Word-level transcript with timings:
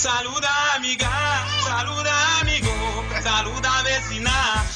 Saluda 0.00 0.48
amiga, 0.76 1.10
saluda 1.60 2.10
amigo, 2.40 2.72
saluda 3.20 3.82
vecina, 3.84 4.30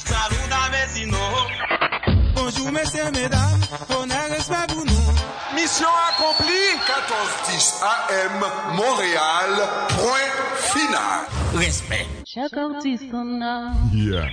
saluda 0.04 0.68
vecino. 0.70 1.16
Bonjour 2.34 2.70
messieurs, 2.70 3.10
mesdames, 3.10 3.64
honneur 3.88 4.28
respect 4.28 4.66
pour 4.68 4.84
nous. 4.84 5.54
Mission 5.54 5.88
accomplie. 6.10 6.76
1410 6.76 7.80
AM, 7.82 8.76
Montréal, 8.76 9.66
point 9.96 10.34
final. 10.58 11.24
Respect. 11.54 12.06
Chaque 12.26 12.58
artiste 12.58 13.14
en 13.14 13.40
a. 13.40 13.72
Yeah. 13.94 14.28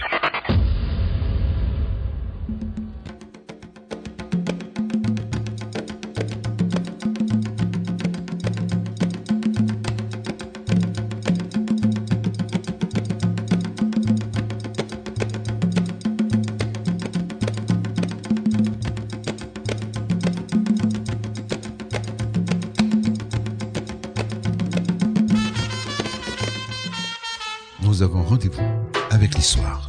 Nous 28.02 28.08
avons 28.08 28.24
rendez-vous 28.24 28.90
avec 29.12 29.36
l'histoire. 29.36 29.88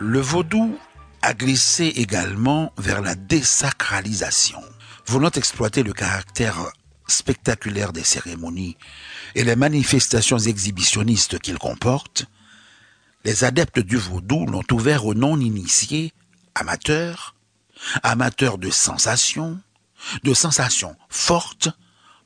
Le 0.00 0.18
vaudou 0.18 0.76
a 1.22 1.34
glissé 1.34 1.84
également 1.84 2.72
vers 2.78 3.00
la 3.00 3.14
désacralisation, 3.14 4.60
voulant 5.06 5.30
exploiter 5.30 5.84
le 5.84 5.92
caractère 5.92 6.72
spectaculaire 7.06 7.92
des 7.92 8.02
cérémonies 8.02 8.76
et 9.36 9.44
les 9.44 9.54
manifestations 9.54 10.38
exhibitionnistes 10.38 11.38
qu'il 11.38 11.58
comporte. 11.58 12.26
Les 13.24 13.44
adeptes 13.44 13.78
du 13.78 13.98
vaudou 13.98 14.46
l'ont 14.46 14.66
ouvert 14.72 15.06
aux 15.06 15.14
non-initiés, 15.14 16.12
amateurs, 16.56 17.36
amateurs 18.02 18.58
de 18.58 18.70
sensations, 18.70 19.60
de 20.24 20.34
sensations 20.34 20.96
fortes 21.08 21.68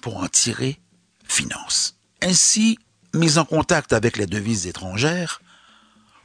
pour 0.01 0.17
en 0.17 0.29
tirer 0.29 0.81
finance. 1.29 1.99
Ainsi, 2.23 2.79
mis 3.15 3.37
en 3.37 3.45
contact 3.45 3.93
avec 3.93 4.17
les 4.17 4.27
devises 4.27 4.69
étrangères, 4.69 5.43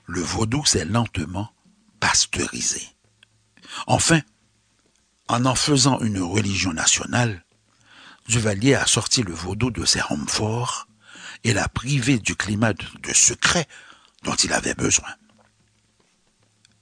le 0.06 0.22
vaudou 0.22 0.64
s'est 0.64 0.86
lentement 0.86 1.52
pasteurisé. 2.00 2.88
Enfin, 3.88 4.22
en 5.28 5.44
en 5.46 5.56
faisant 5.56 6.00
une 6.00 6.22
religion 6.22 6.72
nationale, 6.72 7.44
Duvalier 8.28 8.76
a 8.76 8.86
sorti 8.86 9.24
le 9.24 9.34
vaudou 9.34 9.72
de 9.72 9.86
ses 9.86 10.02
forts 10.28 10.88
et 11.44 11.54
l'a 11.54 11.68
privé 11.68 12.20
du 12.20 12.36
climat 12.36 12.74
de, 12.74 12.86
de 13.02 13.14
secret 13.14 13.68
dont 14.24 14.36
il 14.36 14.54
avait 14.54 14.76
besoin. 14.76 15.10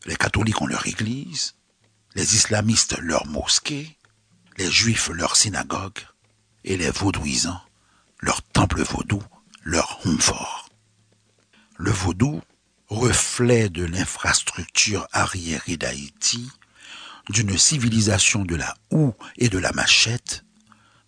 Les 0.05 0.15
catholiques 0.17 0.61
ont 0.61 0.67
leur 0.67 0.85
église, 0.87 1.55
les 2.15 2.35
islamistes 2.35 2.97
leur 2.99 3.25
mosquée, 3.27 3.97
les 4.57 4.69
juifs 4.69 5.09
leur 5.09 5.37
synagogue 5.37 5.99
et 6.65 6.75
les 6.75 6.91
vaudouisants 6.91 7.64
leur 8.25 8.41
temple 8.41 8.81
vaudou, 8.81 9.21
leur 9.61 9.99
home 10.03 10.19
fort. 10.19 10.67
Le 11.77 11.91
vaudou, 11.91 12.41
reflet 12.87 13.69
de 13.69 13.85
l'infrastructure 13.85 15.07
arriérée 15.11 15.77
d'Haïti, 15.77 16.49
d'une 17.29 17.55
civilisation 17.55 18.43
de 18.43 18.55
la 18.55 18.73
houe 18.89 19.13
et 19.37 19.47
de 19.47 19.59
la 19.59 19.71
machette, 19.73 20.43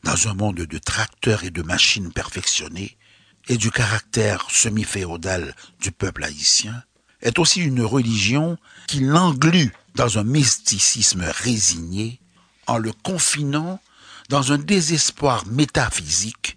dans 0.03 0.27
un 0.27 0.35
monde 0.35 0.57
de 0.57 0.77
tracteurs 0.77 1.43
et 1.43 1.49
de 1.49 1.63
machines 1.63 2.13
perfectionnées, 2.13 2.99
et 3.47 3.57
du 3.57 3.71
caractère 3.71 4.45
semi-féodal 4.51 5.55
du 5.79 5.91
peuple 5.91 6.23
haïtien, 6.23 6.83
est 7.21 7.39
aussi 7.39 7.61
une 7.61 7.81
religion 7.81 8.59
qui 8.85 8.99
l'englue 8.99 9.73
dans 9.95 10.19
un 10.19 10.23
mysticisme 10.23 11.23
résigné, 11.23 12.21
en 12.67 12.77
le 12.77 12.91
confinant 12.91 13.81
dans 14.29 14.51
un 14.51 14.59
désespoir 14.59 15.47
métaphysique 15.47 16.56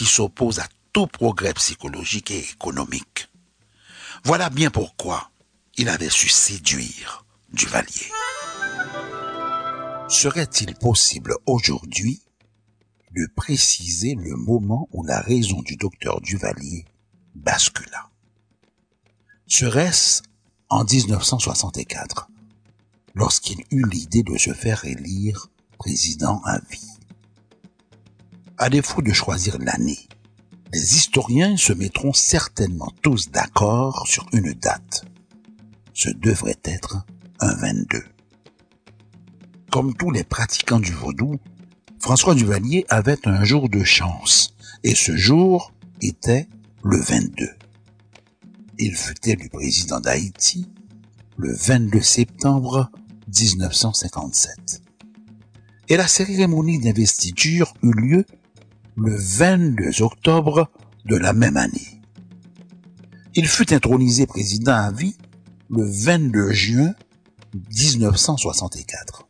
qui 0.00 0.06
s'oppose 0.06 0.60
à 0.60 0.68
tout 0.94 1.06
progrès 1.06 1.52
psychologique 1.52 2.30
et 2.30 2.38
économique. 2.38 3.28
Voilà 4.24 4.48
bien 4.48 4.70
pourquoi 4.70 5.30
il 5.76 5.90
avait 5.90 6.08
su 6.08 6.30
séduire 6.30 7.26
Duvalier. 7.52 8.10
Serait-il 10.08 10.74
possible 10.76 11.36
aujourd'hui 11.44 12.22
de 13.14 13.28
préciser 13.36 14.14
le 14.14 14.36
moment 14.36 14.88
où 14.92 15.04
la 15.04 15.20
raison 15.20 15.60
du 15.60 15.76
docteur 15.76 16.22
Duvalier 16.22 16.86
bascula? 17.34 18.08
Serait-ce 19.48 20.22
en 20.70 20.82
1964, 20.82 22.30
lorsqu'il 23.14 23.66
eut 23.70 23.86
l'idée 23.86 24.22
de 24.22 24.38
se 24.38 24.54
faire 24.54 24.82
élire 24.86 25.48
président 25.76 26.40
à 26.46 26.58
vie? 26.70 26.99
À 28.62 28.68
défaut 28.68 29.00
de 29.00 29.10
choisir 29.10 29.56
l'année, 29.58 30.06
les 30.74 30.94
historiens 30.94 31.56
se 31.56 31.72
mettront 31.72 32.12
certainement 32.12 32.92
tous 33.00 33.30
d'accord 33.30 34.06
sur 34.06 34.26
une 34.34 34.52
date. 34.52 35.06
Ce 35.94 36.10
devrait 36.10 36.60
être 36.64 37.06
un 37.40 37.54
22. 37.54 38.04
Comme 39.70 39.94
tous 39.94 40.10
les 40.10 40.24
pratiquants 40.24 40.78
du 40.78 40.92
vaudou, 40.92 41.40
François 42.00 42.34
Duvalier 42.34 42.84
avait 42.90 43.26
un 43.26 43.44
jour 43.44 43.70
de 43.70 43.82
chance, 43.82 44.54
et 44.84 44.94
ce 44.94 45.16
jour 45.16 45.72
était 46.02 46.46
le 46.84 47.00
22. 47.00 47.48
Il 48.78 48.94
fut 48.94 49.26
élu 49.26 49.48
président 49.48 50.00
d'Haïti 50.00 50.70
le 51.38 51.54
22 51.54 52.02
septembre 52.02 52.90
1957. 53.26 54.82
Et 55.88 55.96
la 55.96 56.06
cérémonie 56.06 56.78
d'investiture 56.78 57.72
eut 57.82 57.98
lieu 57.98 58.26
le 59.02 59.16
22 59.16 60.02
octobre 60.02 60.70
de 61.06 61.16
la 61.16 61.32
même 61.32 61.56
année. 61.56 62.02
Il 63.34 63.48
fut 63.48 63.72
intronisé 63.72 64.26
président 64.26 64.74
à 64.74 64.92
vie 64.92 65.16
le 65.70 65.84
22 65.84 66.52
juin 66.52 66.94
1964. 67.54 69.26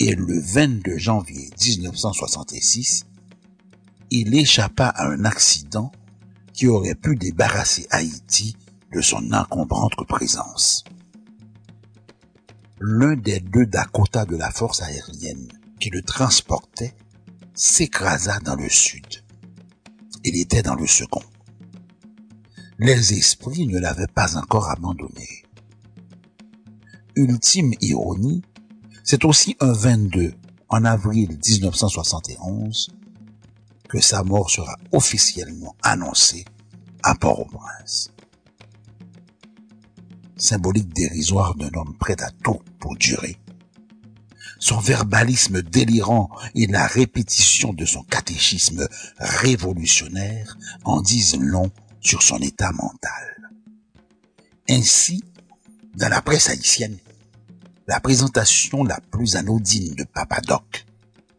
Et 0.00 0.16
le 0.16 0.40
22 0.40 0.98
janvier 0.98 1.50
1966, 1.64 3.06
il 4.10 4.34
échappa 4.34 4.88
à 4.88 5.06
un 5.06 5.24
accident 5.24 5.92
qui 6.52 6.66
aurait 6.66 6.96
pu 6.96 7.14
débarrasser 7.14 7.86
Haïti 7.90 8.56
de 8.92 9.00
son 9.00 9.32
encombrante 9.32 10.04
présence. 10.08 10.82
L'un 12.80 13.14
des 13.14 13.38
deux 13.38 13.66
Dakota 13.66 14.24
de 14.24 14.36
la 14.36 14.50
force 14.50 14.82
aérienne 14.82 15.46
qui 15.78 15.90
le 15.90 16.02
transportait 16.02 16.96
s'écrasa 17.54 18.40
dans 18.40 18.56
le 18.56 18.68
sud. 18.68 19.24
Il 20.24 20.36
était 20.36 20.62
dans 20.62 20.74
le 20.74 20.86
second. 20.86 21.22
Les 22.78 23.14
esprits 23.14 23.66
ne 23.68 23.78
l'avaient 23.78 24.08
pas 24.08 24.36
encore 24.36 24.68
abandonné. 24.70 25.44
Ultime 27.14 27.74
ironie, 27.80 28.42
c'est 29.04 29.24
aussi 29.24 29.56
un 29.60 29.72
22 29.72 30.34
en 30.68 30.84
avril 30.84 31.38
1971 31.46 32.88
que 33.88 34.00
sa 34.00 34.24
mort 34.24 34.50
sera 34.50 34.76
officiellement 34.90 35.76
annoncée 35.82 36.44
à 37.04 37.14
Port-au-Prince. 37.14 38.10
Symbolique 40.36 40.92
dérisoire 40.92 41.54
d'un 41.54 41.70
homme 41.74 41.96
prêt 41.96 42.20
à 42.20 42.30
tout 42.42 42.58
pour 42.80 42.96
durer 42.96 43.36
son 44.64 44.78
verbalisme 44.78 45.60
délirant 45.60 46.30
et 46.54 46.66
la 46.66 46.86
répétition 46.86 47.74
de 47.74 47.84
son 47.84 48.02
catéchisme 48.02 48.88
révolutionnaire 49.18 50.56
en 50.84 51.02
disent 51.02 51.36
long 51.38 51.70
sur 52.00 52.22
son 52.22 52.38
état 52.38 52.72
mental. 52.72 53.52
Ainsi, 54.70 55.22
dans 55.96 56.08
la 56.08 56.22
presse 56.22 56.48
haïtienne, 56.48 56.96
la 57.86 58.00
présentation 58.00 58.84
la 58.84 59.00
plus 59.10 59.36
anodine 59.36 59.94
de 59.96 60.04
Papadoc 60.04 60.86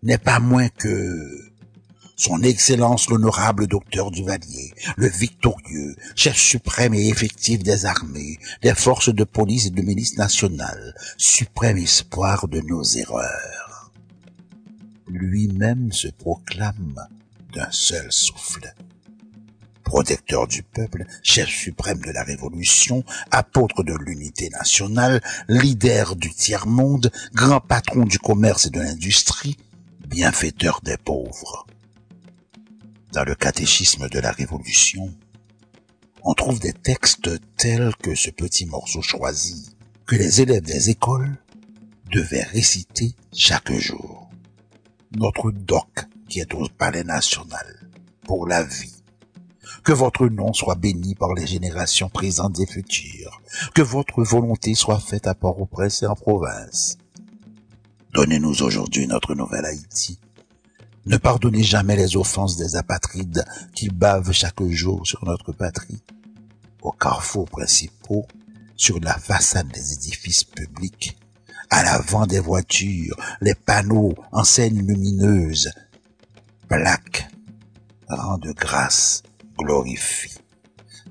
n'est 0.03 0.19
pas 0.19 0.39
moins 0.39 0.69
que 0.69 1.51
son 2.15 2.41
Excellence 2.43 3.09
l'honorable 3.09 3.67
docteur 3.67 4.11
Duvalier, 4.11 4.73
le 4.97 5.07
victorieux, 5.07 5.95
chef 6.15 6.37
suprême 6.37 6.93
et 6.93 7.09
effectif 7.09 7.61
des 7.61 7.85
armées, 7.85 8.39
des 8.61 8.73
forces 8.73 9.13
de 9.13 9.23
police 9.23 9.67
et 9.67 9.71
de 9.71 9.81
milice 9.81 10.17
nationale, 10.17 10.95
suprême 11.17 11.77
espoir 11.77 12.47
de 12.47 12.61
nos 12.61 12.83
erreurs. 12.83 13.91
Lui-même 15.07 15.91
se 15.91 16.07
proclame 16.07 17.07
d'un 17.53 17.69
seul 17.71 18.11
souffle. 18.11 18.73
Protecteur 19.83 20.47
du 20.47 20.63
peuple, 20.63 21.05
chef 21.21 21.47
suprême 21.47 21.99
de 21.99 22.11
la 22.11 22.23
révolution, 22.23 23.03
apôtre 23.29 23.83
de 23.83 23.93
l'unité 23.93 24.49
nationale, 24.49 25.21
leader 25.47 26.15
du 26.15 26.33
tiers-monde, 26.33 27.11
grand 27.33 27.59
patron 27.59 28.03
du 28.03 28.17
commerce 28.17 28.65
et 28.65 28.71
de 28.71 28.79
l'industrie, 28.79 29.57
bienfaiteur 30.07 30.81
des 30.83 30.97
pauvres 30.97 31.67
Dans 33.15 33.23
le 33.23 33.33
catéchisme 33.33 34.09
de 34.09 34.19
la 34.19 34.31
Révolution, 34.31 35.09
on 36.23 36.33
trouve 36.33 36.59
des 36.59 36.73
textes 36.73 37.29
tels 37.55 37.95
que 37.95 38.13
ce 38.13 38.29
petit 38.29 38.65
morceau 38.65 39.01
choisi 39.01 39.77
que 40.05 40.17
les 40.17 40.41
élèves 40.41 40.63
des 40.63 40.89
écoles 40.89 41.37
devaient 42.11 42.43
réciter 42.43 43.15
chaque 43.31 43.71
jour. 43.71 44.29
Notre 45.15 45.51
doc 45.51 45.87
qui 46.27 46.41
est 46.41 46.53
au 46.53 46.67
palais 46.67 47.05
national 47.05 47.89
pour 48.25 48.47
la 48.47 48.63
vie. 48.63 49.01
Que 49.85 49.93
votre 49.93 50.27
nom 50.27 50.51
soit 50.51 50.75
béni 50.75 51.15
par 51.15 51.33
les 51.33 51.47
générations 51.47 52.09
présentes 52.09 52.59
et 52.59 52.65
futures. 52.65 53.41
Que 53.73 53.81
votre 53.81 54.23
volonté 54.23 54.75
soit 54.75 54.99
faite 54.99 55.27
à 55.27 55.35
Port-au-Prince 55.35 56.03
et 56.03 56.07
en 56.07 56.15
province. 56.15 56.97
Donnez-nous 58.13 58.61
aujourd'hui 58.61 59.07
notre 59.07 59.35
nouvelle 59.35 59.63
Haïti. 59.63 60.19
Ne 61.05 61.17
pardonnez 61.17 61.63
jamais 61.63 61.95
les 61.95 62.17
offenses 62.17 62.57
des 62.57 62.75
apatrides 62.75 63.45
qui 63.75 63.89
bavent 63.89 64.31
chaque 64.31 64.63
jour 64.63 65.05
sur 65.05 65.23
notre 65.25 65.51
patrie. 65.51 66.01
Aux 66.81 66.91
carrefours 66.91 67.49
principaux, 67.49 68.25
sur 68.75 68.99
la 68.99 69.13
façade 69.17 69.67
des 69.69 69.93
édifices 69.93 70.43
publics, 70.43 71.17
à 71.69 71.83
l'avant 71.83 72.25
des 72.25 72.39
voitures, 72.39 73.15
les 73.41 73.55
panneaux, 73.55 74.13
enseignes 74.31 74.85
lumineuses, 74.85 75.71
plaques, 76.67 77.27
rang 78.07 78.37
de 78.37 78.51
grâce, 78.51 79.23
glorifie. 79.57 80.37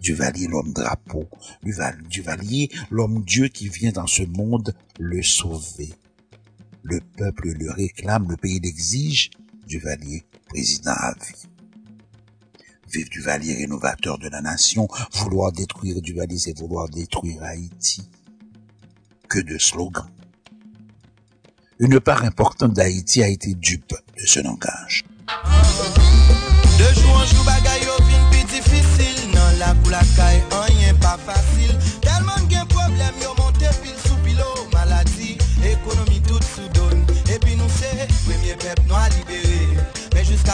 Duvalier 0.00 0.49
l'homme 0.49 0.73
drapeau, 0.73 1.25
Duval- 1.62 2.02
Duvalier 2.08 2.69
l'homme 2.90 3.25
Dieu 3.25 3.49
qui 3.49 3.69
vient 3.69 3.93
dans 3.93 4.06
ce 4.06 4.23
monde 4.25 4.75
le 4.99 5.23
sauver. 5.23 5.94
Le 6.82 7.00
peuple 7.17 7.49
le 7.52 7.70
réclame, 7.70 8.29
le 8.29 8.37
pays 8.37 8.61
l'exige, 8.61 9.31
Duvalier 9.66 10.25
président 10.49 10.93
à 10.93 11.12
vie. 11.14 11.49
Vive 12.93 13.08
Duvalier 13.08 13.55
rénovateur 13.55 14.19
de 14.19 14.28
la 14.28 14.40
nation, 14.40 14.88
vouloir 15.14 15.52
détruire 15.52 16.00
Duvalier 16.00 16.38
c'est 16.38 16.58
vouloir 16.58 16.88
détruire 16.88 17.43
Haïti. 17.43 18.08
Que 19.28 19.40
de 19.40 19.58
slogans. 19.58 20.08
Une 21.81 21.99
part 21.99 22.22
importante 22.25 22.72
d'Haïti 22.72 23.22
a 23.22 23.28
été 23.28 23.55
dupe 23.55 23.94
de 24.16 24.26
ce 24.26 24.40
langage. 24.40 25.05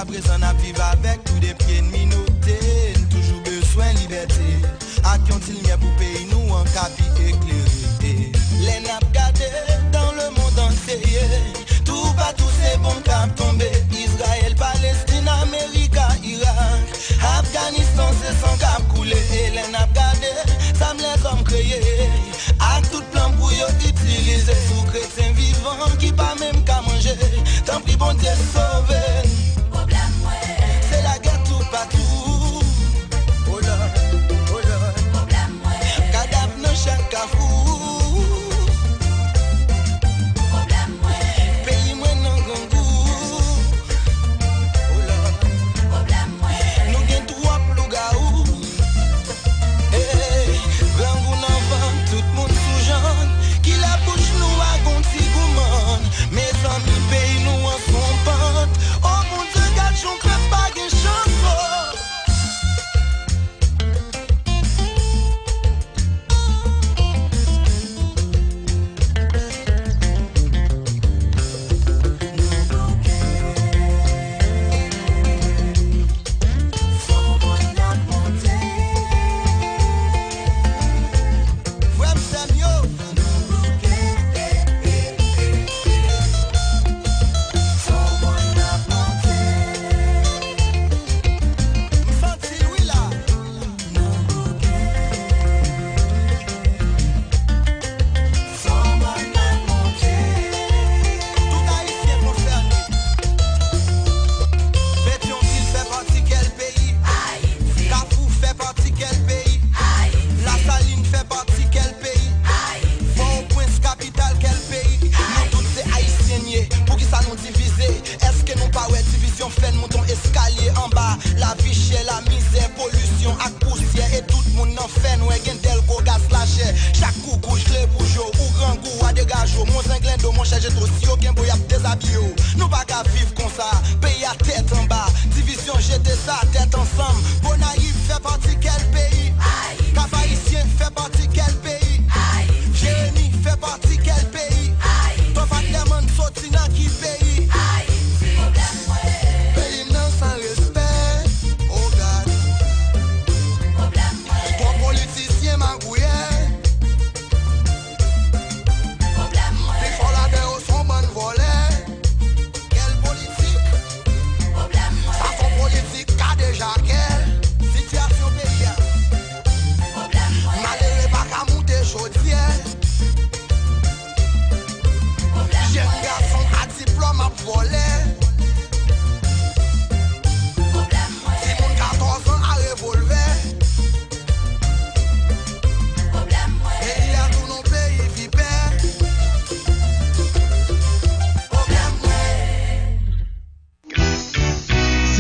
Jiska 0.01 0.05
prezan 0.05 0.43
ap 0.43 0.57
vive 0.61 0.81
avek 0.81 1.25
tout 1.25 1.41
de 1.41 1.55
pien 1.55 1.83
minote 1.91 2.59
Toujou 3.11 3.41
beswen 3.45 3.95
liberté. 3.97 4.61
Ak 5.05 5.21
yon 5.29 5.41
til 5.41 5.59
nye 5.65 5.77
pou 5.77 5.91
peyi 5.99 6.27
nou 6.31 6.57
an 6.57 6.67
kapi 6.75 7.05
ekleri 7.29 8.33
Len 8.65 8.87
ap 8.89 9.05
gade 9.13 9.51
dans 9.93 10.13
le 10.13 10.31
monde 10.31 10.59
enseye 10.59 11.27
Tout 11.85 12.13
patou 12.17 12.49
se 12.49 12.77
bon 12.79 12.97
kap 13.05 13.35
tombe 13.37 13.65
Israël, 13.93 14.55
Palestine, 14.57 15.29
Amerika, 15.43 16.09
Irak. 16.25 16.97
Afganistan 17.39 18.13
se 18.21 18.33
san 18.41 18.57
kap 18.59 18.83
koule 18.95 19.21
Len 19.55 19.75
ap 19.75 19.93
gade, 19.95 20.33
sa 20.79 20.93
m 20.95 21.01
les 21.05 21.27
om 21.27 21.45
kreye 21.45 21.81
Ak 22.59 22.89
tout 22.91 23.05
plan 23.13 23.33
pou 23.37 23.53
yo 23.53 23.69
itilize 23.85 24.57
Sou 24.69 24.87
kretien 24.93 25.35
vivant 25.37 25.99
ki 26.01 26.13
pa 26.17 26.35
mem 26.41 26.65
ka 26.65 26.81
manje 26.89 27.17
Tan 27.67 27.83
pri 27.85 27.97
bon 28.01 28.15
Dieu 28.21 28.37
sauve 28.53 29.00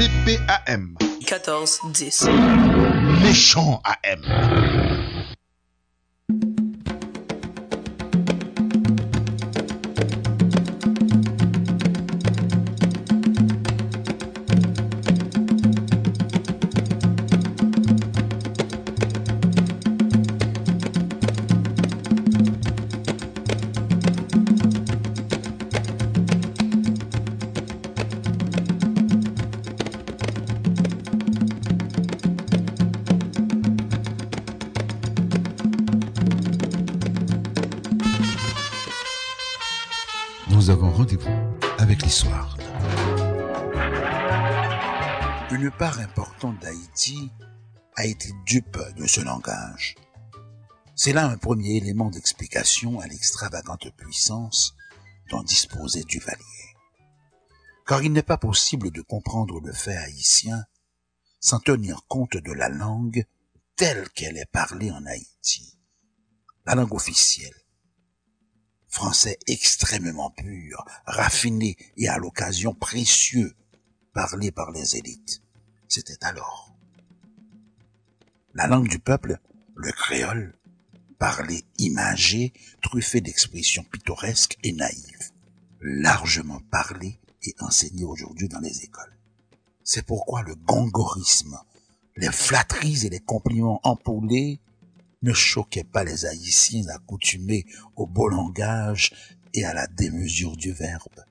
CPAM, 0.00 0.95
14 1.26 1.80
10. 1.92 2.28
méchant 3.23 3.83
AM. 3.85 5.10
A 47.97 48.04
été 48.04 48.30
dupe 48.45 48.78
de 48.97 49.07
ce 49.07 49.21
langage. 49.21 49.95
C'est 50.95 51.12
là 51.12 51.26
un 51.26 51.38
premier 51.38 51.76
élément 51.76 52.11
d'explication 52.11 53.00
à 53.00 53.07
l'extravagante 53.07 53.90
puissance 53.97 54.75
dont 55.30 55.42
disposait 55.42 56.02
Duvalier. 56.02 56.76
Car 57.87 58.02
il 58.02 58.12
n'est 58.12 58.23
pas 58.23 58.37
possible 58.37 58.90
de 58.90 59.00
comprendre 59.00 59.61
le 59.61 59.73
fait 59.73 59.97
haïtien 59.97 60.64
sans 61.40 61.59
tenir 61.59 62.07
compte 62.07 62.37
de 62.37 62.52
la 62.52 62.69
langue 62.69 63.25
telle 63.76 64.09
qu'elle 64.11 64.37
est 64.37 64.50
parlée 64.52 64.90
en 64.90 65.07
Haïti. 65.07 65.78
La 66.66 66.75
langue 66.75 66.95
officielle. 66.95 67.54
Français 68.88 69.38
extrêmement 69.47 70.30
pur, 70.33 70.85
raffiné 71.07 71.76
et 71.97 72.09
à 72.09 72.19
l'occasion 72.19 72.75
précieux, 72.75 73.57
parlé 74.12 74.52
par 74.52 74.71
les 74.71 74.97
élites. 74.97 75.42
C'était 75.88 76.23
alors. 76.25 76.69
La 78.52 78.66
langue 78.66 78.88
du 78.88 78.99
peuple, 78.99 79.38
le 79.76 79.92
créole, 79.92 80.59
parlé 81.21 81.62
imagé, 81.78 82.52
truffé 82.83 83.21
d'expressions 83.21 83.85
pittoresques 83.85 84.59
et 84.64 84.73
naïves, 84.73 85.30
largement 85.80 86.61
parlé 86.71 87.21
et 87.45 87.54
enseigné 87.61 88.04
aujourd'hui 88.04 88.49
dans 88.49 88.59
les 88.59 88.83
écoles. 88.83 89.16
C'est 89.85 90.04
pourquoi 90.04 90.42
le 90.42 90.57
gongorisme, 90.57 91.59
les 92.16 92.33
flatteries 92.33 93.07
et 93.07 93.11
les 93.11 93.21
compliments 93.21 93.80
empoulés 93.85 94.61
ne 95.23 95.33
choquaient 95.33 95.85
pas 95.85 96.02
les 96.02 96.26
haïtiens 96.26 96.88
accoutumés 96.88 97.66
au 97.95 98.07
beau 98.07 98.28
langage 98.28 99.12
et 99.54 99.64
à 99.64 99.75
la 99.75 99.87
démesure 99.87 100.57
du 100.57 100.73
verbe. 100.73 101.25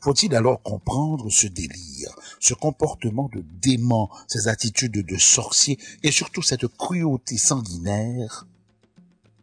Faut-il 0.00 0.34
alors 0.34 0.62
comprendre 0.62 1.28
ce 1.30 1.46
délire, 1.46 2.14
ce 2.40 2.54
comportement 2.54 3.28
de 3.32 3.44
dément, 3.60 4.10
ces 4.28 4.48
attitudes 4.48 5.04
de 5.04 5.16
sorcier 5.18 5.78
et 6.02 6.10
surtout 6.10 6.42
cette 6.42 6.66
cruauté 6.66 7.36
sanguinaire 7.36 8.46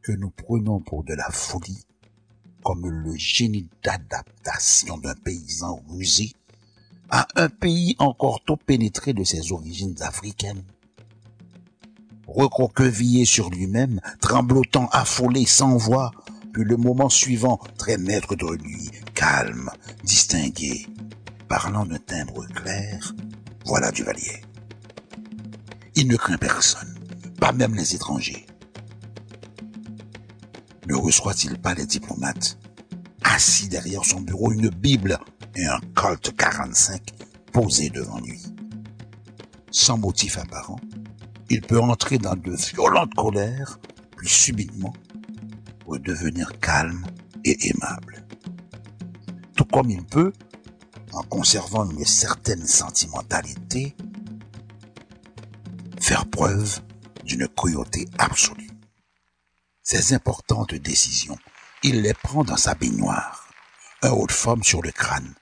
que 0.02 0.12
nous 0.12 0.32
prenons 0.32 0.80
pour 0.80 1.04
de 1.04 1.14
la 1.14 1.30
folie, 1.30 1.86
comme 2.64 2.90
le 2.90 3.16
génie 3.16 3.70
d'adaptation 3.84 4.98
d'un 4.98 5.16
paysan 5.16 5.84
rusé 5.90 6.34
à 7.10 7.28
un 7.36 7.50
pays 7.50 7.96
encore 8.00 8.44
tôt 8.44 8.58
pénétré 8.58 9.14
de 9.14 9.24
ses 9.24 9.52
origines 9.52 9.96
africaines? 10.02 10.64
Recroquevillé 12.28 13.26
sur 13.26 13.50
lui-même, 13.50 14.02
tremblotant, 14.20 14.90
affolé, 14.92 15.46
sans 15.46 15.78
voix, 15.78 16.12
puis 16.54 16.64
le 16.64 16.78
moment 16.78 17.10
suivant, 17.10 17.60
très 17.78 17.98
maître 17.98 18.36
de 18.36 18.46
lui, 18.64 18.90
calme, 19.14 19.70
distingué, 20.04 20.88
parlant 21.48 21.86
d'un 21.86 22.00
timbre 22.00 22.46
clair, 22.48 23.14
voilà 23.66 23.92
Duvalier. 23.92 24.42
Il 25.96 26.08
ne 26.08 26.16
craint 26.16 26.38
personne, 26.38 26.96
pas 27.40 27.52
même 27.52 27.76
les 27.76 27.96
étrangers. 27.96 28.46
Ne 30.88 30.96
reçoit-il 30.96 31.58
pas 31.60 31.74
les 31.74 31.86
diplomates 31.86 32.58
Assis 33.24 33.68
derrière 33.68 34.06
son 34.06 34.22
bureau, 34.22 34.52
une 34.52 34.70
Bible 34.70 35.20
et 35.56 35.66
un 35.66 35.80
Colt 35.96 36.34
45 36.38 37.02
posé 37.52 37.90
devant 37.90 38.20
lui? 38.22 38.42
Sans 39.70 39.98
motif 39.98 40.38
apparent, 40.38 40.80
il 41.50 41.62
peut 41.62 41.80
entrer 41.80 42.18
dans 42.18 42.36
de 42.36 42.56
violentes 42.56 43.14
colères, 43.16 43.80
puis 44.16 44.30
subitement 44.30 44.94
redevenir 45.88 46.60
calme 46.60 47.06
et 47.44 47.70
aimable. 47.70 48.26
Tout 49.56 49.66
comme 49.66 49.90
il 49.90 50.06
peut, 50.06 50.34
en 51.14 51.24
conservant 51.24 51.90
une 51.90 52.06
certaine 52.06 52.68
sentimentalité, 52.68 53.96
faire 56.00 56.28
preuve 56.28 56.82
d'une 57.24 57.48
cruauté 57.48 58.06
absolue. 58.18 58.70
Ces 59.82 60.14
importantes 60.14 60.76
décisions, 60.76 61.40
il 61.84 62.02
les 62.02 62.14
prend 62.14 62.44
dans 62.44 62.58
sa 62.58 62.76
baignoire, 62.76 63.50
un 64.02 64.12
haut 64.12 64.28
de 64.28 64.32
forme 64.32 64.64
sur 64.64 64.82
le 64.82 64.92
crâne, 64.92 65.34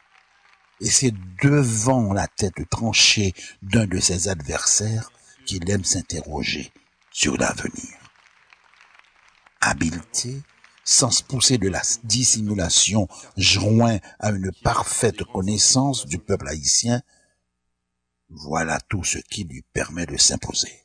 et 0.82 0.90
c'est 0.90 1.14
devant 1.42 2.14
la 2.14 2.28
tête 2.28 2.70
tranchée 2.70 3.34
d'un 3.62 3.88
de 3.88 4.00
ses 4.00 4.28
adversaires 4.28 5.12
qu'il 5.46 5.70
aime 5.70 5.84
s'interroger 5.84 6.72
sur 7.12 7.38
l'avenir. 7.38 8.05
Habileté, 9.68 10.44
sans 10.84 11.10
se 11.10 11.24
pousser 11.24 11.58
de 11.58 11.68
la 11.68 11.82
dissimulation, 12.04 13.08
joint 13.36 13.98
à 14.20 14.30
une 14.30 14.52
parfaite 14.64 15.24
connaissance 15.24 16.06
du 16.06 16.20
peuple 16.20 16.48
haïtien, 16.48 17.02
voilà 18.30 18.80
tout 18.80 19.04
ce 19.04 19.18
qui 19.18 19.44
lui 19.44 19.64
permet 19.74 20.06
de 20.06 20.18
s'imposer. 20.18 20.84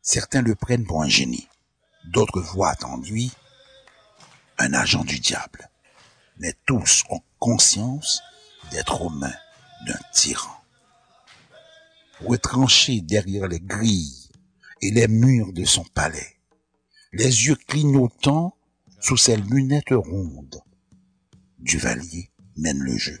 Certains 0.00 0.42
le 0.42 0.54
prennent 0.54 0.86
pour 0.86 1.02
un 1.02 1.08
génie, 1.08 1.48
d'autres 2.12 2.40
voient 2.40 2.76
en 2.84 2.98
lui 2.98 3.32
un 4.58 4.72
agent 4.72 5.02
du 5.02 5.18
diable, 5.18 5.68
mais 6.38 6.54
tous 6.66 7.02
ont 7.10 7.22
conscience 7.40 8.22
d'être 8.70 9.02
aux 9.02 9.10
mains 9.10 9.34
d'un 9.88 9.98
tyran. 10.12 10.56
Retranché 12.20 13.00
derrière 13.00 13.48
les 13.48 13.60
grilles 13.60 14.30
et 14.82 14.92
les 14.92 15.08
murs 15.08 15.52
de 15.52 15.64
son 15.64 15.82
palais, 15.82 16.35
les 17.12 17.46
yeux 17.46 17.56
clignotants 17.68 18.56
sous 19.00 19.16
ses 19.16 19.36
lunettes 19.36 19.92
rondes, 19.92 20.60
Duvalier 21.58 22.30
mène 22.56 22.78
le 22.78 22.96
jeu. 22.96 23.18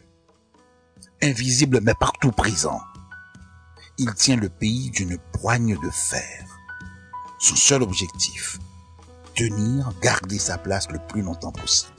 Invisible 1.22 1.80
mais 1.82 1.94
partout 1.94 2.32
présent, 2.32 2.80
il 3.98 4.12
tient 4.14 4.36
le 4.36 4.48
pays 4.48 4.90
d'une 4.90 5.18
poigne 5.32 5.78
de 5.80 5.90
fer. 5.90 6.44
Son 7.38 7.56
seul 7.56 7.82
objectif, 7.82 8.58
tenir, 9.34 9.92
garder 10.02 10.38
sa 10.38 10.58
place 10.58 10.90
le 10.90 10.98
plus 11.08 11.22
longtemps 11.22 11.52
possible. 11.52 11.92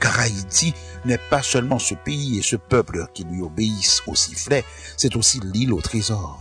Car 0.00 0.18
Haïti 0.18 0.72
n'est 1.04 1.18
pas 1.18 1.42
seulement 1.42 1.78
ce 1.78 1.94
pays 1.94 2.38
et 2.38 2.42
ce 2.42 2.56
peuple 2.56 3.06
qui 3.12 3.24
lui 3.24 3.42
obéissent 3.42 4.02
au 4.06 4.14
sifflet, 4.14 4.64
c'est 4.96 5.14
aussi 5.16 5.40
l'île 5.40 5.74
au 5.74 5.80
trésor, 5.80 6.40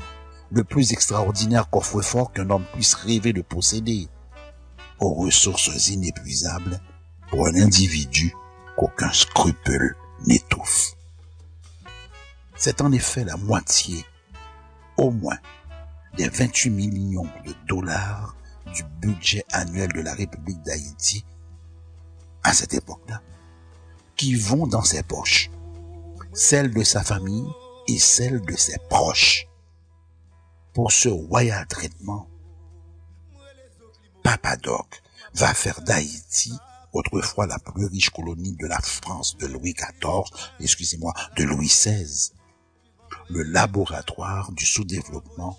le 0.52 0.64
plus 0.64 0.94
extraordinaire 0.94 1.70
coffre-fort 1.70 2.32
qu'un 2.32 2.50
homme 2.50 2.66
puisse 2.74 2.94
rêver 2.94 3.34
de 3.34 3.42
posséder, 3.42 4.08
aux 5.00 5.14
ressources 5.14 5.88
inépuisables 5.88 6.80
pour 7.30 7.48
un 7.48 7.56
individu 7.56 8.34
qu'aucun 8.76 9.12
scrupule 9.12 9.96
n'étouffe. 10.26 10.96
C'est 12.56 12.82
en 12.82 12.92
effet 12.92 13.24
la 13.24 13.38
moitié, 13.38 14.06
au 14.98 15.12
moins, 15.12 15.38
des 16.18 16.28
28 16.28 16.70
millions 16.70 17.30
de 17.46 17.54
dollars 17.68 18.36
du 18.74 18.84
budget 19.02 19.46
annuel 19.52 19.92
de 19.94 20.02
la 20.02 20.14
République 20.14 20.62
d'Haïti 20.64 21.26
à 22.44 22.54
cette 22.54 22.74
époque-là 22.74 23.22
qui 24.16 24.36
vont 24.36 24.68
dans 24.68 24.84
ses 24.84 25.04
poches, 25.04 25.50
celles 26.34 26.74
de 26.74 26.84
sa 26.84 27.04
famille 27.04 27.48
et 27.88 27.98
celles 27.98 28.42
de 28.42 28.56
ses 28.56 28.78
proches. 28.90 29.48
Pour 30.74 30.92
ce 30.92 31.10
royal 31.10 31.66
traitement, 31.68 32.29
Papadoc 34.30 35.02
va 35.34 35.56
faire 35.56 35.82
d'Haïti, 35.82 36.54
autrefois 36.94 37.48
la 37.48 37.58
plus 37.58 37.88
riche 37.88 38.12
colonie 38.12 38.56
de 38.58 38.68
la 38.68 38.80
France 38.80 39.36
de 39.38 39.48
Louis 39.48 39.74
XIV, 39.74 40.24
excusez-moi, 40.60 41.16
de 41.36 41.46
Louis 41.46 41.66
XVI, 41.66 42.34
le 43.32 43.42
laboratoire 43.42 44.52
du 44.52 44.68
sous-développement 44.68 45.58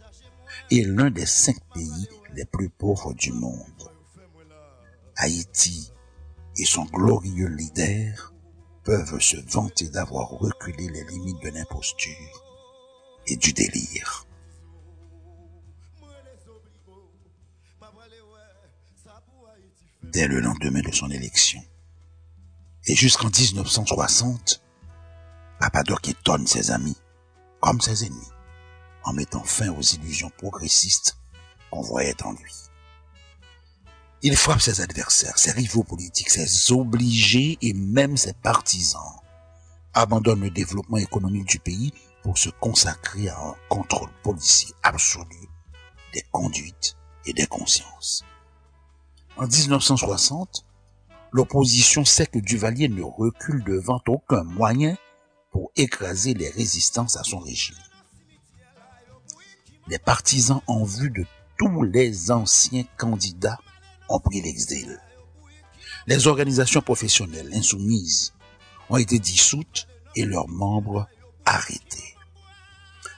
et 0.70 0.84
l'un 0.84 1.10
des 1.10 1.26
cinq 1.26 1.56
pays 1.74 2.08
les 2.32 2.44
plus 2.44 2.68
pauvres 2.68 3.12
du 3.12 3.32
monde. 3.32 3.90
Haïti 5.16 5.90
et 6.56 6.64
son 6.64 6.84
glorieux 6.84 7.48
leader 7.48 8.32
peuvent 8.84 9.20
se 9.20 9.36
vanter 9.50 9.88
d'avoir 9.88 10.28
reculé 10.28 10.86
les 10.90 11.04
limites 11.06 11.42
de 11.42 11.48
l'imposture 11.48 12.44
et 13.26 13.34
du 13.34 13.52
délire. 13.52 14.26
Dès 20.12 20.26
le 20.26 20.40
lendemain 20.40 20.80
de 20.80 20.90
son 20.90 21.08
élection, 21.08 21.62
et 22.86 22.96
jusqu'en 22.96 23.28
1960, 23.28 24.60
Papadoc 25.60 26.08
étonne 26.08 26.48
ses 26.48 26.72
amis 26.72 26.96
comme 27.60 27.80
ses 27.80 28.06
ennemis 28.06 28.32
en 29.04 29.12
mettant 29.12 29.44
fin 29.44 29.68
aux 29.68 29.82
illusions 29.82 30.32
progressistes 30.36 31.16
qu'on 31.70 31.82
voyait 31.82 32.20
en 32.24 32.32
lui. 32.32 32.54
Il 34.22 34.36
frappe 34.36 34.60
ses 34.60 34.80
adversaires, 34.80 35.38
ses 35.38 35.52
rivaux 35.52 35.84
politiques, 35.84 36.30
ses 36.30 36.72
obligés 36.72 37.56
et 37.62 37.72
même 37.72 38.16
ses 38.16 38.32
partisans. 38.32 39.20
Abandonne 39.94 40.40
le 40.40 40.50
développement 40.50 40.96
économique 40.96 41.48
du 41.48 41.60
pays 41.60 41.92
pour 42.24 42.36
se 42.36 42.48
consacrer 42.48 43.28
à 43.28 43.38
un 43.38 43.54
contrôle 43.68 44.10
policier 44.24 44.74
absolu 44.82 45.48
des 46.12 46.24
conduites 46.32 46.96
et 47.26 47.32
des 47.32 47.46
consciences. 47.46 48.24
En 49.40 49.46
1960, 49.46 50.66
l'opposition 51.32 52.04
sait 52.04 52.26
que 52.26 52.38
Duvalier 52.38 52.90
ne 52.90 53.02
recule 53.02 53.64
devant 53.64 54.02
aucun 54.06 54.42
moyen 54.44 54.98
pour 55.50 55.72
écraser 55.76 56.34
les 56.34 56.50
résistances 56.50 57.16
à 57.16 57.24
son 57.24 57.38
régime. 57.38 57.78
Les 59.88 59.98
partisans 59.98 60.60
en 60.66 60.84
vue 60.84 61.08
de 61.08 61.24
tous 61.56 61.82
les 61.84 62.30
anciens 62.30 62.84
candidats 62.98 63.58
ont 64.10 64.20
pris 64.20 64.42
l'exil. 64.42 65.00
Les 66.06 66.26
organisations 66.26 66.82
professionnelles 66.82 67.54
insoumises 67.54 68.34
ont 68.90 68.98
été 68.98 69.18
dissoutes 69.18 69.88
et 70.16 70.26
leurs 70.26 70.48
membres 70.48 71.08
arrêtés. 71.46 72.14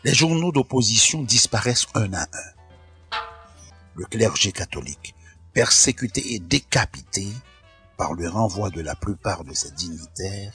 Les 0.05 0.15
journaux 0.15 0.53
d'opposition 0.53 1.25
disparaissent 1.25 1.89
un 1.95 2.13
à 2.13 2.23
un. 2.23 3.19
Le 3.97 4.05
clergé 4.05 4.53
catholique, 4.53 5.17
persécuté 5.53 6.35
et 6.35 6.39
décapité 6.39 7.29
par 7.97 8.15
le 8.15 8.29
renvoi 8.29 8.71
de 8.71 8.81
la 8.81 8.95
plupart 8.95 9.45
de 9.45 9.55
ses 9.55 9.71
dignitaires, 9.73 10.55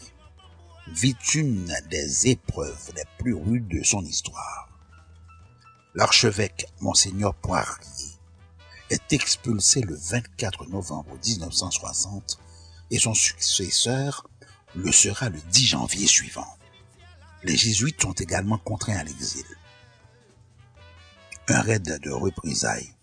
vit 0.87 1.15
une 1.35 1.73
des 1.89 2.27
épreuves 2.27 2.91
les 2.95 3.03
plus 3.19 3.33
rudes 3.33 3.67
de 3.67 3.83
son 3.83 4.03
histoire. 4.03 4.69
L'archevêque 5.93 6.67
Monseigneur 6.81 7.33
Poirier 7.35 8.11
est 8.89 9.13
expulsé 9.13 9.81
le 9.81 9.95
24 9.95 10.67
novembre 10.67 11.17
1960 11.25 12.39
et 12.91 12.99
son 12.99 13.13
successeur 13.13 14.27
le 14.75 14.91
sera 14.91 15.29
le 15.29 15.39
10 15.51 15.65
janvier 15.65 16.07
suivant. 16.07 16.57
Les 17.43 17.57
jésuites 17.57 18.01
sont 18.01 18.13
également 18.13 18.57
contraints 18.57 18.97
à 18.97 19.03
l'exil. 19.03 19.45
Un 21.49 21.61
raid 21.61 21.99
de 22.01 22.11
représailles 22.11 22.93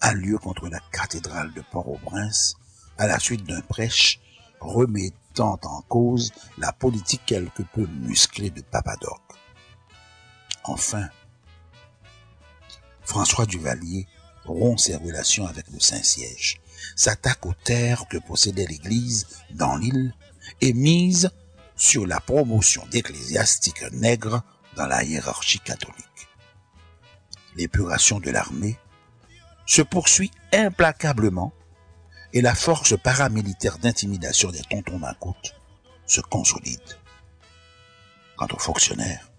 a 0.00 0.14
lieu 0.14 0.38
contre 0.38 0.68
la 0.68 0.80
cathédrale 0.92 1.52
de 1.52 1.62
Port-au-Prince 1.70 2.56
à 2.98 3.06
la 3.06 3.18
suite 3.18 3.44
d'un 3.44 3.60
prêche 3.60 4.20
remettant 4.60 5.58
en 5.62 5.82
cause 5.82 6.32
la 6.58 6.72
politique 6.72 7.22
quelque 7.26 7.62
peu 7.62 7.86
musclée 7.86 8.50
de 8.50 8.62
Papadoc. 8.62 9.20
Enfin, 10.64 11.08
François 13.02 13.46
Duvalier 13.46 14.06
rompt 14.44 14.78
ses 14.78 14.96
relations 14.96 15.46
avec 15.46 15.68
le 15.70 15.80
Saint-Siège, 15.80 16.60
s'attaque 16.96 17.44
aux 17.46 17.54
terres 17.54 18.06
que 18.08 18.18
possédait 18.18 18.66
l'Église 18.66 19.26
dans 19.50 19.76
l'île 19.76 20.14
et 20.60 20.72
mise 20.72 21.30
sur 21.76 22.06
la 22.06 22.20
promotion 22.20 22.86
d'ecclésiastiques 22.90 23.90
nègres 23.92 24.42
dans 24.76 24.86
la 24.86 25.02
hiérarchie 25.02 25.60
catholique. 25.60 26.28
L'épuration 27.56 28.20
de 28.20 28.30
l'armée 28.30 28.78
se 29.70 29.82
poursuit 29.82 30.32
implacablement 30.52 31.52
et 32.32 32.40
la 32.40 32.56
force 32.56 33.00
paramilitaire 33.00 33.78
d'intimidation 33.78 34.50
des 34.50 34.62
tontons 34.62 34.98
d'un 34.98 35.14
se 36.06 36.20
consolide. 36.20 36.98
Quant 38.36 38.48
aux 38.52 38.58
fonctionnaires, 38.58 39.30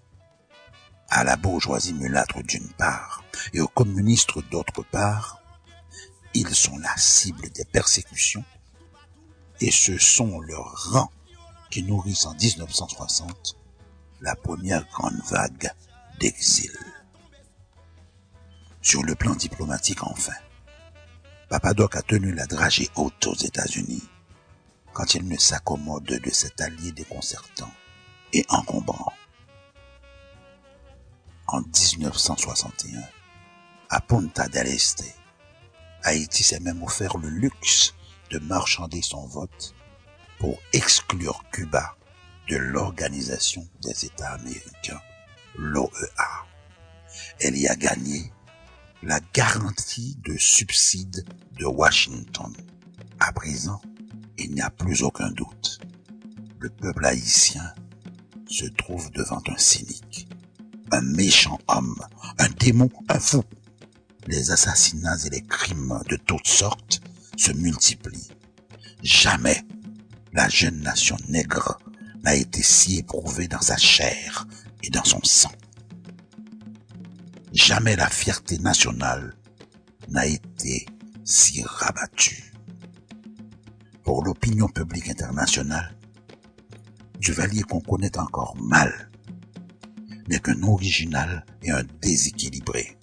à 1.10 1.26
la 1.26 1.36
bourgeoisie 1.36 1.94
mulâtre 1.94 2.42
d'une 2.44 2.72
part 2.78 3.26
et 3.52 3.60
aux 3.60 3.68
communistes 3.68 4.40
d'autre 4.50 4.84
part, 4.84 5.42
ils 6.34 6.56
sont 6.56 6.78
la 6.78 6.96
cible 6.96 7.50
des 7.50 7.66
persécutions 7.66 8.46
et 9.60 9.70
ce 9.70 9.98
sont 9.98 10.40
leurs 10.40 10.94
rangs 10.94 11.12
qui 11.70 11.84
nourrissent 11.84 12.26
en 12.26 12.36
1960 12.36 13.58
la 14.22 14.38
première 14.38 14.88
grande 14.92 15.22
vague 15.30 15.72
d'exil. 16.22 16.72
Sur 18.82 19.04
le 19.04 19.14
plan 19.14 19.36
diplomatique 19.36 20.04
enfin, 20.04 20.34
Papadoc 21.50 21.96
a 21.96 22.02
tenu 22.02 22.34
la 22.34 22.48
dragée 22.48 22.90
haute 22.96 23.28
aux 23.28 23.36
États-Unis 23.36 24.04
quand 24.94 25.14
il 25.14 25.28
ne 25.28 25.38
s'accommode 25.38 26.04
de 26.04 26.30
cet 26.32 26.60
allié 26.62 26.92
déconcertant 26.92 27.72
et 28.34 28.44
encombrant. 28.50 29.14
En 31.48 31.62
1961, 31.62 33.02
à 33.90 34.02
Punta 34.02 34.48
del 34.48 34.68
Este, 34.68 35.16
Haïti 36.04 36.44
s'est 36.44 36.60
même 36.60 36.82
offert 36.82 37.18
le 37.18 37.30
luxe 37.30 37.94
de 38.32 38.40
marchander 38.40 39.02
son 39.02 39.28
vote 39.28 39.76
pour 40.40 40.58
exclure 40.74 41.44
Cuba 41.52 41.96
de 42.50 42.58
l'Organisation 42.58 43.68
des 43.82 44.06
États 44.06 44.32
américains, 44.32 45.02
l'OEA. 45.56 46.46
Elle 47.40 47.58
y 47.58 47.68
a 47.68 47.76
gagné 47.76 48.32
la 49.04 49.20
garantie 49.34 50.18
de 50.24 50.38
subside 50.38 51.26
de 51.58 51.66
Washington. 51.66 52.54
À 53.20 53.32
présent, 53.34 53.82
il 54.38 54.52
n'y 54.52 54.62
a 54.62 54.70
plus 54.70 55.02
aucun 55.02 55.32
doute. 55.32 55.80
Le 56.60 56.70
peuple 56.70 57.06
haïtien 57.06 57.74
se 58.48 58.66
trouve 58.66 59.10
devant 59.12 59.42
un 59.48 59.58
cynique, 59.58 60.28
un 60.92 61.02
méchant 61.02 61.58
homme, 61.68 62.00
un 62.38 62.50
démon, 62.60 62.90
un 63.10 63.20
fou. 63.20 63.44
Les 64.28 64.52
assassinats 64.52 65.18
et 65.26 65.30
les 65.30 65.42
crimes 65.42 66.00
de 66.08 66.16
toutes 66.18 66.48
sortes 66.48 67.02
se 67.38 67.52
multiplient. 67.54 68.30
Jamais 69.02 69.64
la 70.34 70.48
jeune 70.48 70.80
nation 70.82 71.18
nègre 71.28 71.80
n'a 72.24 72.36
été 72.36 72.62
si 72.62 73.00
éprouvée 73.00 73.48
dans 73.48 73.62
sa 73.62 73.78
chair 73.78 74.46
et 74.84 74.92
dans 74.92 75.04
son 75.04 75.22
sang. 75.24 75.52
Jamais 77.54 77.98
la 77.98 78.10
fierté 78.10 78.58
nationale 78.60 79.36
n'a 80.08 80.26
été 80.26 80.86
si 81.26 81.62
rabattue. 81.64 82.54
Pour 84.04 84.24
l'opinion 84.24 84.70
publique 84.70 85.10
internationale, 85.10 85.98
Duvalier 87.20 87.62
qu'on 87.64 87.82
connaît 87.82 88.18
encore 88.18 88.56
mal 88.58 89.12
n'est 90.30 90.40
qu'un 90.40 90.64
original 90.64 91.46
et 91.62 91.72
un 91.72 91.84
déséquilibré. 92.02 92.98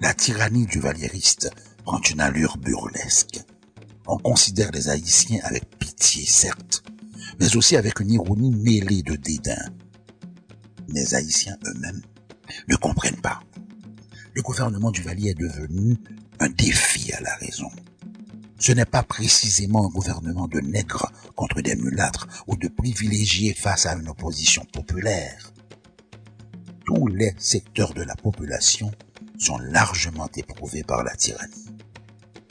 La 0.00 0.14
tyrannie 0.14 0.66
du 0.66 0.78
valieriste 0.78 1.50
prend 1.84 2.00
une 2.00 2.20
allure 2.20 2.56
burlesque. 2.56 3.40
On 4.06 4.16
considère 4.16 4.70
les 4.70 4.88
Haïtiens 4.88 5.40
avec 5.42 5.76
pitié, 5.78 6.24
certes, 6.24 6.84
mais 7.40 7.56
aussi 7.56 7.76
avec 7.76 7.98
une 8.00 8.12
ironie 8.12 8.54
mêlée 8.54 9.02
de 9.02 9.16
dédain. 9.16 9.70
Les 10.88 11.14
Haïtiens 11.14 11.58
eux-mêmes 11.66 12.02
ne 12.68 12.76
comprennent 12.76 13.20
pas. 13.20 13.42
Le 14.34 14.42
gouvernement 14.42 14.90
du 14.90 15.02
Valier 15.02 15.30
est 15.30 15.38
devenu 15.38 15.96
un 16.40 16.48
défi 16.48 17.12
à 17.12 17.20
la 17.20 17.34
raison. 17.36 17.70
Ce 18.58 18.72
n'est 18.72 18.84
pas 18.84 19.02
précisément 19.02 19.86
un 19.86 19.90
gouvernement 19.90 20.48
de 20.48 20.60
nègres 20.60 21.12
contre 21.34 21.60
des 21.60 21.76
mulâtres 21.76 22.26
ou 22.46 22.56
de 22.56 22.68
privilégiés 22.68 23.54
face 23.54 23.86
à 23.86 23.94
une 23.94 24.08
opposition 24.08 24.64
populaire. 24.72 25.52
Tous 26.84 27.06
les 27.08 27.34
secteurs 27.38 27.94
de 27.94 28.02
la 28.02 28.16
population 28.16 28.90
sont 29.38 29.58
largement 29.58 30.28
éprouvés 30.36 30.82
par 30.82 31.02
la 31.02 31.14
tyrannie. 31.14 31.68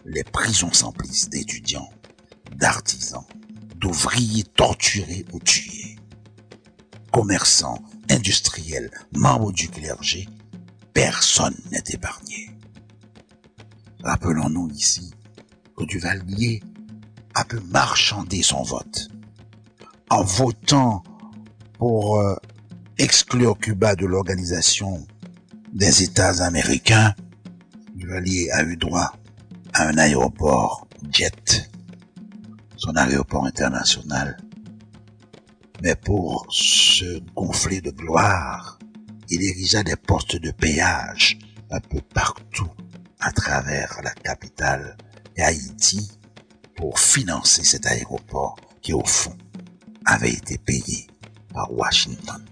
Les 0.06 0.24
prisons 0.24 0.74
s'emplissent 0.74 1.30
d'étudiants, 1.30 1.90
d'artisans, 2.56 3.26
d'ouvriers 3.78 4.44
torturés 4.44 5.26
ou 5.32 5.40
tués. 5.40 5.98
Commerçants, 7.12 7.80
industriels, 8.14 8.92
membres 9.12 9.52
du 9.52 9.70
clergé, 9.70 10.28
personne 10.94 11.56
n'est 11.72 11.84
épargné. 11.90 12.52
Rappelons-nous 14.04 14.70
ici 14.70 15.12
que 15.78 15.86
Duvalier 15.86 16.62
a 17.34 17.46
pu 17.46 17.60
marchander 17.72 18.44
son 18.44 18.64
vote 18.64 19.10
en 20.10 20.24
votant 20.24 21.04
pour 21.78 22.20
euh, 22.20 22.36
exclure 22.98 23.58
Cuba 23.58 23.96
de 23.96 24.06
l'organisation 24.06 25.06
des 25.74 26.04
États 26.04 26.44
américains. 26.44 27.16
Duvalier 27.96 28.50
a 28.52 28.64
eu 28.64 28.78
droit 28.78 29.14
à 29.74 29.88
un 29.88 29.98
aéroport 29.98 30.88
jet, 31.12 31.70
son 32.78 32.96
aéroport 32.96 33.46
international 33.46 34.38
mais 35.84 35.96
pour 35.96 36.48
se 36.50 37.20
gonfler 37.36 37.82
de 37.82 37.92
gloire, 37.92 38.80
il 39.30 39.44
érigea 39.44 39.84
des 39.84 39.98
postes 39.98 40.38
de 40.38 40.52
péage 40.52 41.38
un 41.72 41.82
peu 41.82 42.00
partout 42.14 42.72
à 43.20 43.32
travers 43.34 44.00
la 44.02 44.12
capitale 44.12 44.98
et 45.36 45.44
Haïti 45.44 46.10
pour 46.78 47.00
financer 47.00 47.66
cet 47.66 47.86
aéroport 47.86 48.56
qui 48.82 48.94
au 48.94 49.04
fond 49.04 49.38
avait 50.06 50.32
été 50.32 50.58
payé 50.58 51.08
par 51.54 51.72
Washington. 51.74 52.44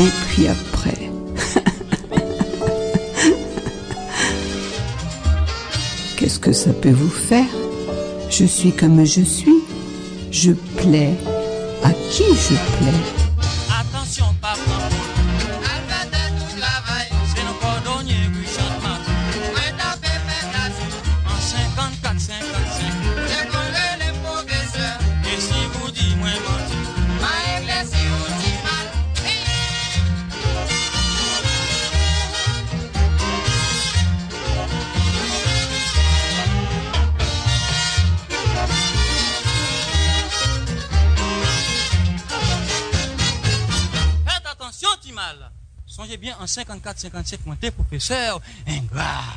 Et 0.00 0.08
puis 0.28 0.48
après. 0.48 0.96
Qu'est-ce 6.16 6.38
que 6.38 6.52
ça 6.52 6.72
peut 6.72 6.90
vous 6.90 7.10
faire? 7.10 7.44
Je 8.30 8.46
suis 8.46 8.72
comme 8.72 9.04
je 9.04 9.20
suis. 9.20 9.60
Je 10.30 10.52
plais. 10.52 11.12
À 11.84 11.90
qui 12.10 12.24
je 12.24 12.54
plais? 12.78 13.19
professeur, 47.70 48.40
ingrat. 48.66 49.34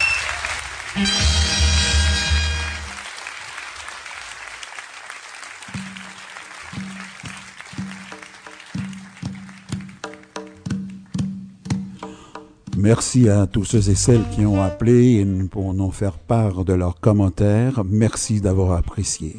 Merci 12.76 13.30
à 13.30 13.48
tous 13.48 13.64
ceux 13.64 13.90
et 13.90 13.96
celles 13.96 14.28
qui 14.32 14.46
ont 14.46 14.62
appelé 14.62 15.26
pour 15.50 15.74
nous 15.74 15.92
faire 15.92 16.18
part 16.18 16.66
de 16.66 16.74
leurs 16.74 17.00
commentaires. 17.00 17.82
Merci 17.86 18.42
d'avoir 18.42 18.74
apprécié. 18.74 19.38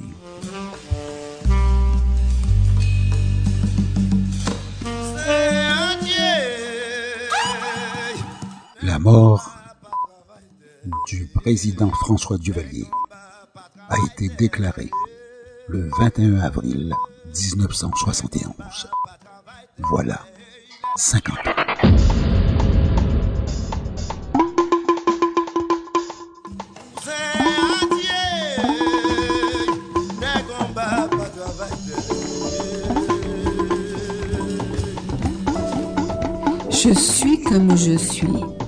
Mort 9.05 9.51
du 11.09 11.27
président 11.27 11.91
François 11.91 12.39
Duvalier 12.39 12.87
a 13.91 13.97
été 14.07 14.31
déclarée 14.31 14.91
le 15.69 15.91
21 15.99 16.39
avril 16.39 16.95
1971. 17.27 18.89
Voilà 19.91 20.21
50 20.97 21.37
ans. 21.37 21.51
Je 36.71 36.95
suis 36.95 37.43
comme 37.43 37.77
je 37.77 37.99
suis. 37.99 38.64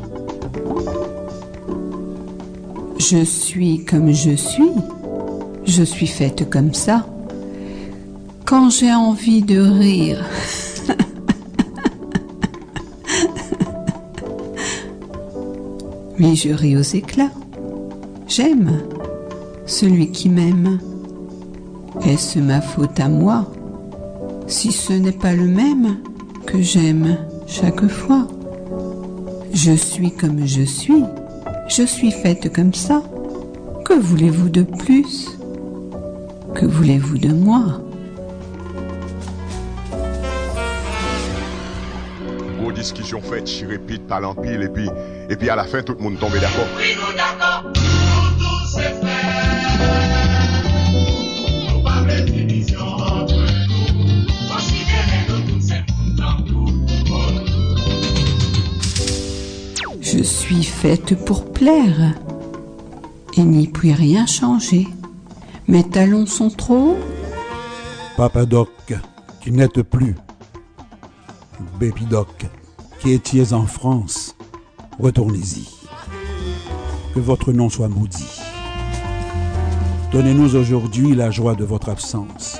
Je 3.09 3.25
suis 3.25 3.85
comme 3.85 4.11
je 4.11 4.35
suis. 4.35 4.73
Je 5.65 5.85
suis 5.85 6.09
faite 6.09 6.51
comme 6.51 6.75
ça. 6.75 7.07
Quand 8.45 8.69
j'ai 8.69 8.93
envie 8.93 9.43
de 9.43 9.61
rire, 9.61 10.25
oui, 16.19 16.35
je 16.35 16.49
ris 16.49 16.77
aux 16.77 16.83
éclats. 16.83 17.31
J'aime 18.27 18.73
celui 19.67 20.11
qui 20.11 20.29
m'aime. 20.29 20.81
Est-ce 22.05 22.41
ma 22.41 22.61
faute 22.61 22.99
à 22.99 23.09
moi? 23.09 23.53
Si 24.49 24.73
ce 24.73 24.93
n'est 24.93 25.13
pas 25.13 25.33
le 25.33 25.47
même 25.47 25.99
que 26.45 26.61
j'aime 26.61 27.19
chaque 27.47 27.87
fois 27.87 28.27
Je 29.53 29.77
suis 29.77 30.11
comme 30.11 30.45
je 30.45 30.63
suis. 30.63 31.05
Je 31.69 31.83
suis 31.83 32.13
faite 32.13 32.53
comme 32.55 32.73
ça. 32.73 33.03
Que 33.85 33.95
voulez-vous 33.95 34.49
de 34.49 34.63
plus? 34.63 35.29
Que 36.55 36.65
voulez-vous 36.65 37.19
de 37.19 37.29
moi? 37.29 37.81
Gros 42.59 42.73
discussion 42.73 43.21
faite, 43.21 43.51
je 43.51 43.67
répète 43.67 44.07
par 44.07 44.21
l'empile 44.21 44.63
et 44.63 44.69
puis, 44.69 44.89
et 45.29 45.37
puis 45.37 45.51
à 45.51 45.57
la 45.57 45.65
fin 45.65 45.83
tout 45.83 45.95
le 45.99 46.03
monde 46.03 46.19
tombe 46.19 46.33
d'accord. 46.33 46.67
Oui, 46.79 46.97
suis 60.27 60.65
faite 60.65 61.15
pour 61.25 61.53
plaire. 61.53 62.15
Il 63.37 63.49
n'y 63.49 63.69
puis 63.69 63.93
rien 63.93 64.27
changer. 64.27 64.89
Mes 65.69 65.89
talons 65.89 66.27
sont 66.27 66.51
trop 66.51 66.91
hauts. 66.91 66.99
Papa 68.17 68.45
Doc, 68.45 68.71
qui 69.41 69.53
n'êtes 69.53 69.83
plus. 69.83 70.17
Baby 71.79 72.07
Doc, 72.07 72.47
qui 72.99 73.13
étiez 73.13 73.53
en 73.53 73.67
France, 73.67 74.35
retournez-y. 74.99 75.69
Que 77.15 77.21
votre 77.21 77.53
nom 77.53 77.71
soit 77.71 77.89
maudit. 77.89 78.41
Donnez-nous 80.13 80.57
aujourd'hui 80.57 81.15
la 81.15 81.31
joie 81.31 81.55
de 81.55 81.65
votre 81.65 81.89
absence. 81.89 82.59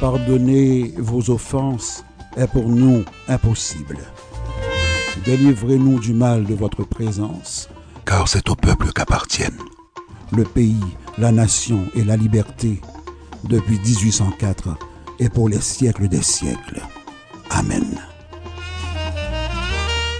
Pardonner 0.00 0.94
vos 0.96 1.30
offenses 1.30 2.04
est 2.36 2.46
pour 2.46 2.68
nous 2.68 3.04
impossible. 3.28 3.98
Délivrez-nous 5.24 6.00
du 6.00 6.14
mal 6.14 6.44
de 6.44 6.54
votre 6.54 6.82
présence, 6.84 7.68
car 8.04 8.26
c'est 8.26 8.48
au 8.48 8.54
peuple 8.56 8.92
qu'appartiennent 8.92 9.58
le 10.32 10.44
pays, 10.44 10.80
la 11.18 11.32
nation 11.32 11.84
et 11.94 12.04
la 12.04 12.16
liberté 12.16 12.80
depuis 13.44 13.78
1804 13.78 14.76
et 15.18 15.28
pour 15.28 15.48
les 15.48 15.60
siècles 15.60 16.08
des 16.08 16.22
siècles. 16.22 16.80
Amen. 17.50 17.84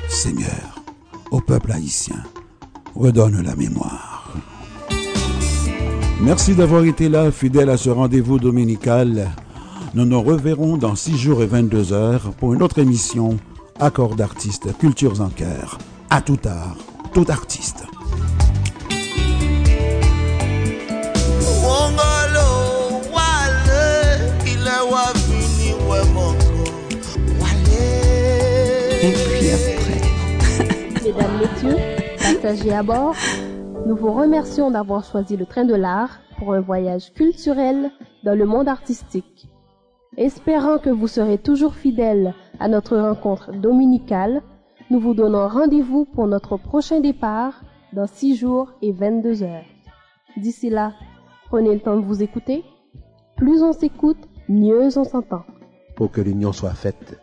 Seigneur, 0.09 0.83
au 1.31 1.41
peuple 1.41 1.73
haïtien, 1.73 2.23
redonne 2.95 3.41
la 3.43 3.55
mémoire. 3.55 4.35
Merci 6.21 6.55
d'avoir 6.55 6.85
été 6.85 7.09
là, 7.09 7.31
fidèle 7.31 7.71
à 7.71 7.77
ce 7.77 7.89
rendez-vous 7.89 8.39
dominical. 8.39 9.31
Nous 9.95 10.05
nous 10.05 10.21
reverrons 10.21 10.77
dans 10.77 10.95
6 10.95 11.17
jours 11.17 11.43
et 11.43 11.47
22 11.47 11.93
heures 11.93 12.33
pour 12.39 12.53
une 12.53 12.63
autre 12.63 12.79
émission 12.79 13.39
Accord 13.83 14.15
d'artistes, 14.15 14.77
cultures 14.77 15.23
en 15.23 15.31
cœur. 15.31 15.79
À 16.11 16.21
tout 16.21 16.37
tard, 16.37 16.77
tout 17.15 17.25
artiste. 17.31 17.87
Et 29.03 29.13
puis 29.13 29.51
après. 29.51 30.01
passagers 32.43 32.75
à 32.75 32.83
bord, 32.83 33.17
nous 33.87 33.97
vous 33.97 34.13
remercions 34.13 34.71
d'avoir 34.71 35.05
choisi 35.05 35.39
le 35.39 35.47
train 35.47 35.65
de 35.65 35.75
l'art 35.75 36.21
pour 36.39 36.53
un 36.53 36.61
voyage 36.61 37.15
culturel 37.15 37.91
dans 38.25 38.35
le 38.35 38.45
monde 38.45 38.69
artistique. 38.69 39.49
Espérant 40.19 40.77
que 40.77 40.91
vous 40.91 41.09
serez 41.09 41.39
toujours 41.39 41.75
fidèles 41.75 42.35
à 42.61 42.69
notre 42.69 42.97
rencontre 42.97 43.53
dominicale, 43.53 44.43
nous 44.91 45.01
vous 45.01 45.15
donnons 45.15 45.49
rendez-vous 45.49 46.05
pour 46.05 46.27
notre 46.27 46.57
prochain 46.57 47.01
départ 47.01 47.63
dans 47.93 48.07
6 48.07 48.37
jours 48.37 48.73
et 48.83 48.93
22 48.93 49.43
heures. 49.43 49.65
D'ici 50.37 50.71
là, 50.71 50.93
prenez 51.49 51.75
le 51.75 51.81
temps 51.81 51.97
de 51.97 52.05
vous 52.05 52.23
écouter. 52.23 52.65
Plus 53.37 53.63
on 53.63 53.73
s'écoute, 53.73 54.29
mieux 54.49 54.97
on 54.97 55.05
s'entend. 55.05 55.45
Pour 55.97 56.11
que 56.11 56.21
l'union 56.21 56.53
soit 56.53 56.75
faite, 56.75 57.19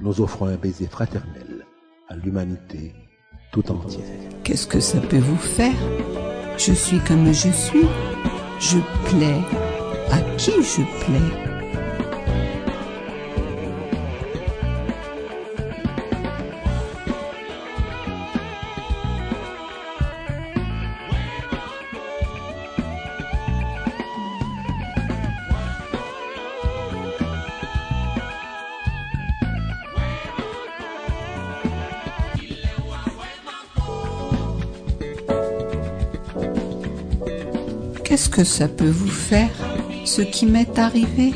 nous 0.00 0.20
offrons 0.20 0.46
un 0.46 0.56
baiser 0.56 0.86
fraternel 0.86 1.64
à 2.08 2.16
l'humanité 2.16 2.94
tout 3.52 3.70
entière. 3.70 4.04
Qu'est-ce 4.44 4.66
que 4.66 4.80
ça 4.80 5.00
peut 5.00 5.18
vous 5.18 5.36
faire? 5.36 5.74
Je 6.58 6.72
suis 6.72 7.00
comme 7.00 7.26
je 7.26 7.50
suis. 7.50 7.86
Je 8.60 8.78
plais 9.08 9.42
à 10.12 10.20
qui 10.36 10.52
je 10.62 10.82
plais? 11.04 11.55
Que 38.36 38.44
ça 38.44 38.68
peut 38.68 38.90
vous 38.90 39.08
faire, 39.08 39.48
ce 40.04 40.20
qui 40.20 40.44
m'est 40.44 40.78
arrivé 40.78 41.32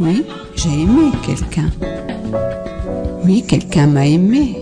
Oui, 0.00 0.24
j'ai 0.56 0.70
aimé 0.70 1.10
quelqu'un. 1.22 1.70
Oui, 3.26 3.44
quelqu'un 3.46 3.88
m'a 3.88 4.06
aimé. 4.06 4.56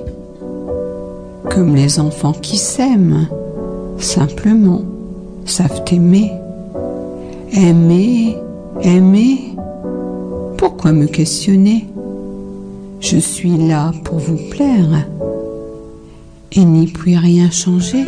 Comme 1.48 1.77
les 1.77 2.01
enfants 2.01 2.33
qui 2.33 2.57
s'aiment, 2.57 3.29
simplement, 3.98 4.83
savent 5.44 5.85
aimer. 5.92 6.33
Aimer, 7.53 8.37
aimer. 8.81 9.55
Pourquoi 10.59 10.90
me 10.90 11.07
questionner? 11.07 11.87
Je 12.98 13.18
suis 13.18 13.57
là 13.57 13.92
pour 14.03 14.18
vous 14.18 14.40
plaire 14.51 15.07
et 16.51 16.64
n'y 16.64 16.88
puis 16.88 17.16
rien 17.16 17.53
changer. 17.53 18.05